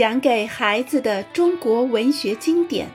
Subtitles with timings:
[0.00, 2.88] 讲给孩子的中国文学经典，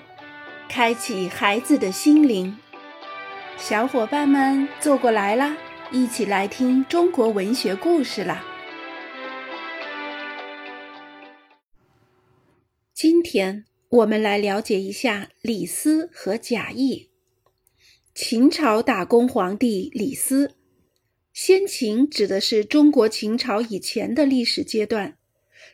[0.68, 2.58] 开启孩子的心灵。
[3.60, 5.56] 小伙伴们坐过来啦，
[5.92, 8.44] 一起来听中国文学故事啦！
[12.92, 17.12] 今天我们来了解一下李斯和贾谊。
[18.16, 20.56] 秦朝打工皇帝李斯，
[21.32, 25.20] 先秦指的是中国秦朝以前的历史阶段。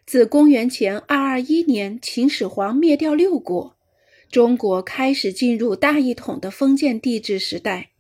[0.06, 3.78] 自公元前二二一年秦始皇灭掉六国，
[4.30, 7.92] 中国开始进入大一统的封建帝制时代。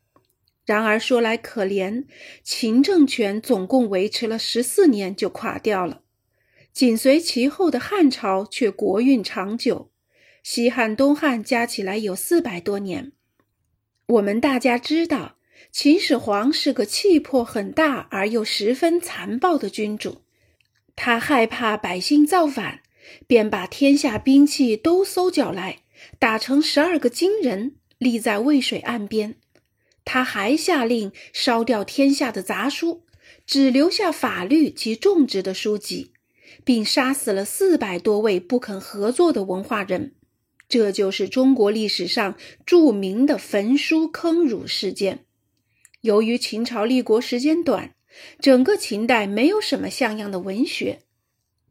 [0.65, 2.05] 然而说来可怜，
[2.43, 6.01] 秦政权总共维持了十四年就垮掉了。
[6.71, 9.91] 紧随其后的汉朝却国运长久，
[10.43, 13.11] 西汉、东汉加起来有四百多年。
[14.07, 15.35] 我们大家知道，
[15.71, 20.21] 秦始皇是个气魄很大而又十分残暴的君主。
[21.03, 22.81] 他害怕百姓造反，
[23.25, 25.79] 便把天下兵器都搜缴来，
[26.19, 29.33] 打成十二个金人，立在渭水岸边。
[30.05, 33.01] 他还下令烧掉天下的杂书，
[33.47, 36.11] 只留下法律及种植的书籍，
[36.63, 40.13] 并杀死了四百多位不肯合作的文化人。
[40.69, 45.25] 这就是中国历史上著名的焚书坑儒事件。
[46.01, 47.95] 由于秦朝立国时间短。
[48.39, 50.99] 整个秦代没有什么像样的文学。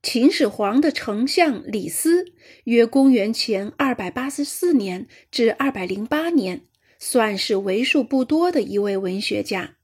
[0.03, 2.33] 秦始皇的丞相李斯，
[2.65, 6.63] 约公元前二百八十四年至二百零八年，
[6.99, 9.77] 算是为数不多的一位文学家。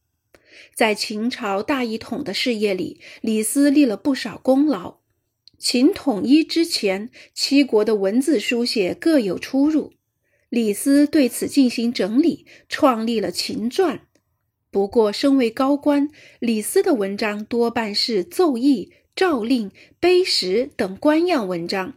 [0.75, 5.01] 在秦朝大一统的事业里，李斯立了不少功劳。
[5.59, 9.93] 秦统一之前，七国的文字书写各有出入，
[10.49, 13.99] 李斯对此进行整理，创立了《秦传》。
[14.77, 21.95] 不过，身为高官，李斯的文章多半是奏议、诏令、碑石等官样文章。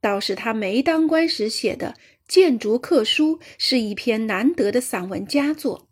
[0.00, 1.96] 倒是他没当官时写的
[2.28, 5.88] 《谏逐客书》是一篇难得的散文佳作。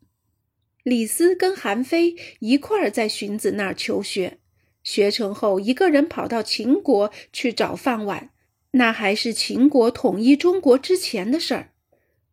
[0.84, 4.38] 李斯跟韩非一块儿在荀子那儿求学，
[4.84, 8.30] 学成后一个人跑到秦国去找饭碗，
[8.70, 11.72] 那还是秦国统一中国之前的事儿。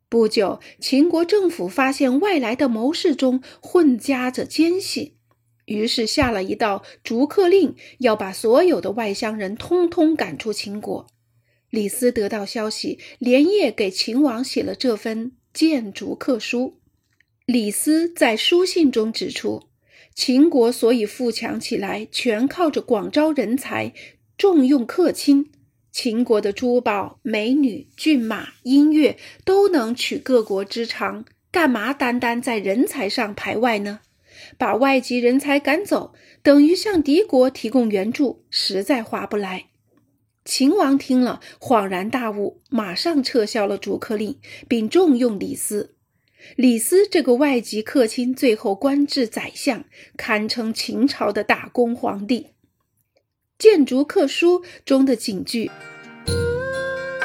[0.10, 5.18] 不久，秦国政府发现外来的谋士中混夹着奸细，
[5.66, 11.08] 于是下了一道逐客令，要把所有的外乡人通通赶出秦国。
[11.70, 16.80] 李斯得到消息，连夜给秦王写了这份谏逐客书。
[17.46, 19.64] 李斯在书信中指出，
[20.16, 23.94] 秦国所以富强起来，全靠着广招人才，
[24.38, 25.52] 重用客卿。
[26.00, 34.02] 秦国的珠宝、美女、骏马、音乐都能取各国之长，干嘛单单在人才上排外呢？
[34.60, 36.14] 把外籍人才赶走，
[36.44, 39.70] 等于向敌国提供援助，实在划不来。
[40.46, 44.38] 秦王听了，恍然大悟，马上撤销了逐客令，
[44.68, 45.96] 并重用李斯。
[46.56, 49.84] 李斯这个外籍客卿，最后官至宰相，
[50.16, 52.42] 堪称秦朝的大公皇帝。
[53.60, 55.72] 《谏逐客书》中的警句：“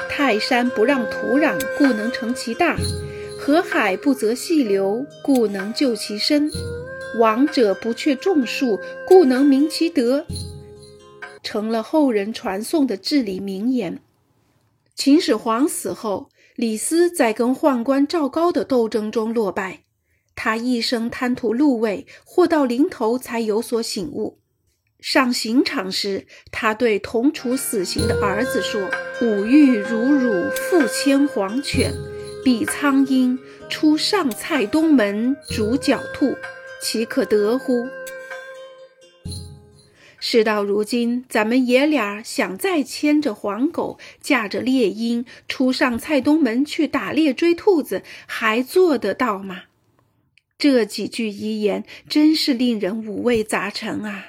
[0.09, 2.75] 泰山不让土壤，故能成其大；
[3.39, 6.49] 河海不择细流，故能就其深；
[7.19, 10.25] 王者不却众庶，故能明其德。”
[11.45, 14.01] 成了后人传颂的至理名言。
[14.95, 19.81] 秦始皇死后，李斯在跟宦官赵高的斗争中落败，
[20.35, 24.39] 他一生贪图禄位，祸到临头才有所醒悟。
[25.03, 28.89] 上刑场时，他对同处死刑的儿子说
[29.21, 31.93] ：“吾欲如汝复牵黄犬，
[32.45, 33.37] 比苍鹰
[33.69, 36.37] 出上蔡东门逐狡兔，
[36.81, 37.85] 岂可得乎？”
[40.21, 49.63] 事到如今，咱们爷俩想再牵着黄狗，驾着猎鹰出上蔡东门去打猎追兔子，还做得到吗？
[50.57, 54.27] 这几句遗言真是令人五味杂陈啊！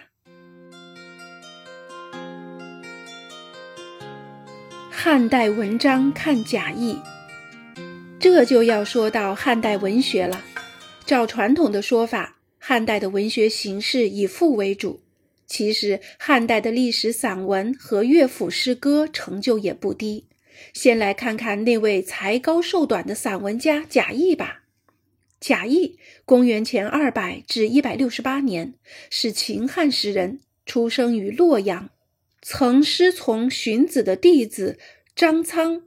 [5.06, 6.98] 汉代文章看贾谊，
[8.22, 10.42] 这就要说到汉代文学了。
[11.06, 15.02] 照传统的说法，汉代的文学形式以赋为主。
[15.46, 20.28] 其实，汉代的历史散文和乐府诗歌成就也不低。
[20.72, 24.64] 先来看看那位才高寿短的散文家贾谊吧。
[25.42, 28.76] 贾谊，公元前二百至一百六十八年，
[29.10, 31.90] 是秦汉时人，出生于洛阳。
[32.46, 34.78] 曾师从荀子的弟子
[35.16, 35.84] 张苍、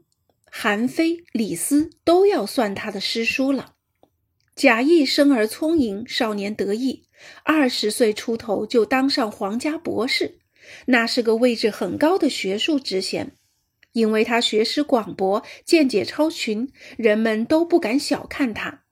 [0.46, 3.74] 韩非、李斯都要算他的师叔了。
[4.54, 7.04] 贾谊生而聪颖，少年得意，
[7.44, 10.38] 二十岁出头就当上皇家博士，
[10.86, 13.32] 那是个位置很高的学术职衔，
[13.92, 18.84] 因为他学识广博，见解超群，人们都不敢小看他。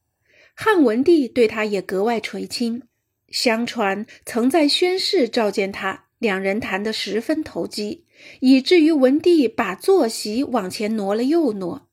[0.55, 2.82] 汉文帝对他也格外垂青，
[3.31, 8.06] 相传曾在宣室召见他，两人谈得十分投机，
[8.40, 11.86] 以至于文帝把坐席往前挪了又挪。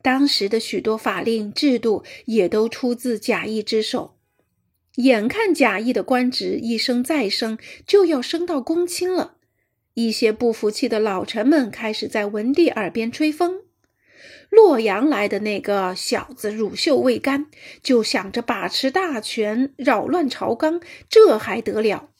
[0.00, 4.14] 当时的许多法令制度也都出自贾谊之手。
[4.98, 9.34] 眼看贾谊的官职一升再升，就要升到公卿了。
[9.94, 13.62] 一些不服气的老臣们开始在文帝耳边吹风
[14.48, 17.46] ：“洛阳来的那个小子乳臭未干，
[17.82, 22.10] 就想着把持大权，扰乱朝纲，这还得了？”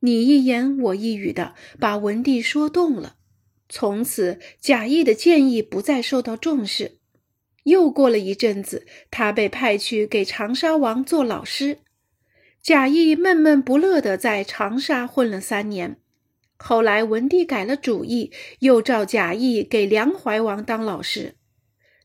[0.00, 3.16] 你一言我一语的，把文帝说动了。
[3.68, 6.98] 从此，贾谊的建议不再受到重视。
[7.64, 11.78] 又过了一阵子，他被派去给长沙王做老师。
[12.62, 15.98] 贾谊闷闷不乐的在长沙混了三年。
[16.56, 21.36] 后来文帝改了主意，又召贾谊给梁怀王当老师。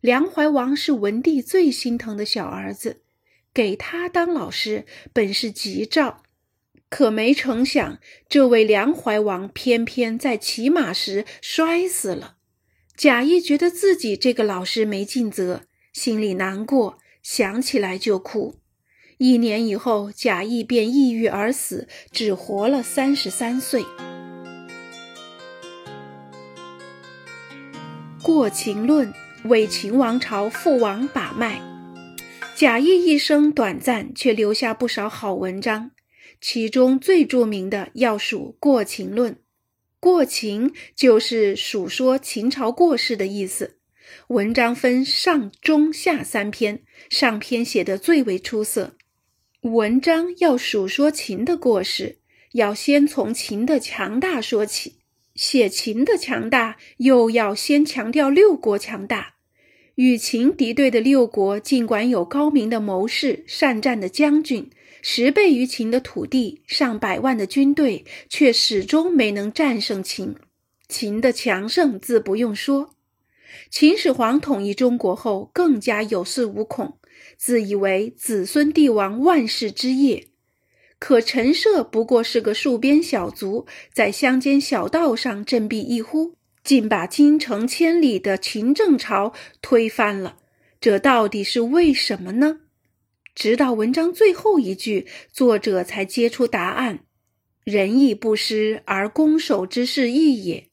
[0.01, 3.01] 梁怀王是文帝最心疼的小儿子，
[3.53, 6.23] 给他当老师本是吉兆，
[6.93, 7.97] 可没成想，
[8.29, 12.35] 这位梁怀王偏偏在骑马时摔死了。
[12.95, 18.59] 贾谊觉得自己这个老师没尽责，心里难过，想起来就哭。
[19.17, 23.81] 一年以后，贾谊便抑郁而死，只活了三十三岁。
[28.21, 29.11] 《过秦论》
[29.45, 31.59] 为秦王朝覆亡把脉。
[32.53, 35.89] 贾谊一生短暂，却留下不少好文章，
[36.45, 39.31] 其中最著名的要数《过秦论》。
[40.01, 43.77] 过秦就是数说秦朝过世的意思。
[44.27, 48.97] 文章分上、中、下三篇，上篇写得最为出色。
[49.61, 52.17] 文章要数说秦的过世，
[52.51, 54.95] 要先从秦的强大说起。
[55.35, 59.35] 写秦的强大，又要先强调六国强大。
[59.95, 64.69] 与秦敌对的六国，尽管有高明的谋士、善战的将军，
[65.05, 70.33] 十倍于秦的土地、上百万的军队，却始终没能战胜秦。
[70.87, 72.95] 秦的强盛自不用说。
[73.69, 76.99] 秦始皇统一中国后，更加有恃无恐，
[77.35, 80.27] 自以为子孙帝王万世之业。
[80.99, 90.37] 可陈涉不过是个戍边小卒，在乡间小道上振臂一呼，竟把京城千里的秦政朝推翻了。
[90.79, 92.61] 这到底是为什么呢？
[93.35, 96.99] 直到文章最后一句，作者才揭出答案：
[97.63, 100.69] 仁义不施而攻守之势异也。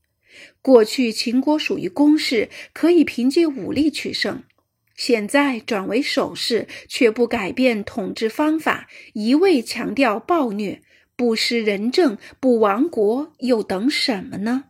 [0.63, 4.43] 过去秦国属于攻势，可以凭借武力取胜。
[4.95, 10.83] 现在转为守势，却不改变统治方法，一味强调暴虐，
[11.17, 14.65] 不失仁政，不亡国，又等什么呢？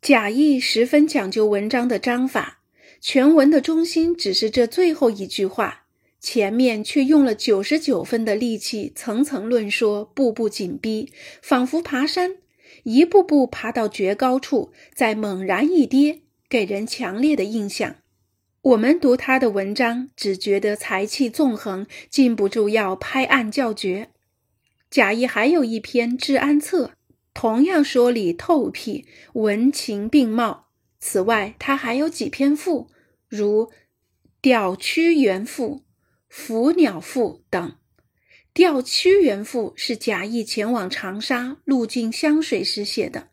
[0.00, 2.60] 贾谊十分讲究文章的章法，
[3.00, 5.86] 全文的中心只是这最后一句话，
[6.20, 12.36] 前面却用了九十九分的力气，层层论说，步步紧逼，仿佛爬山，
[12.82, 17.96] 一步步爬到绝高处，再猛然一跌，给人强烈的印象。
[18.60, 24.10] 我们读他的文章，只觉得才气纵横，禁不住要拍案叫绝。
[24.90, 26.86] 贾谊还有一篇《治安策》，
[27.32, 30.66] 同样说理透辟，文情并茂。
[30.98, 32.88] 此外，他还有几篇赋，
[33.28, 33.66] 如
[34.42, 35.76] 《调屈原赋》
[36.28, 37.70] 《伏鸟赋》等。
[38.54, 43.28] 《调屈原赋》是贾谊前往长沙路经湘水时写的。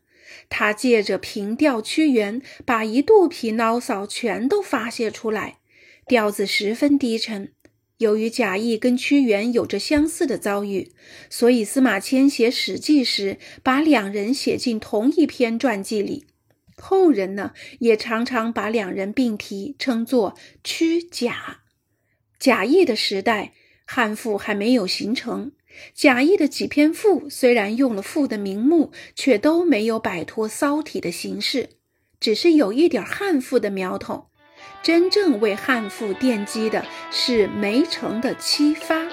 [0.48, 5.58] 他借着凭调屈原，把一肚皮牢骚全都发泄出来，
[6.06, 7.52] 调子十分低沉。
[7.98, 10.92] 由于贾谊跟屈原有着相似的遭遇，
[11.30, 16.26] 所以司马迁写《史记》时，把两人写进同一篇传记里。
[16.76, 21.62] 后人呢，也常常把两人并提，称作屈贾。
[22.38, 23.52] 贾谊的时代，
[23.84, 25.52] 汉赋还没有形成。
[25.94, 31.68] 贾谊的几篇赋虽然用了赋的名目，却都没有摆脱骚体的形式，
[32.18, 34.28] 只是有一点汉赋的苗头。
[34.82, 39.06] 真正为汉赋奠基的是梅城的七发。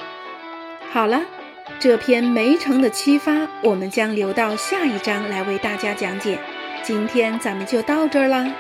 [0.90, 1.26] 好了，
[1.80, 6.40] 这篇梅城的七发，我们将留到下一章来为大家讲解。
[6.84, 8.56] 今天咱们就到这儿啦。